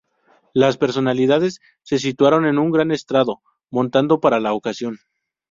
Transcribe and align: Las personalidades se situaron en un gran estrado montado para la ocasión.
Las 0.53 0.77
personalidades 0.77 1.59
se 1.83 1.99
situaron 1.99 2.47
en 2.47 2.57
un 2.57 2.71
gran 2.71 2.89
estrado 2.91 3.43
montado 3.69 4.19
para 4.19 4.39
la 4.39 4.51
ocasión. 4.53 4.97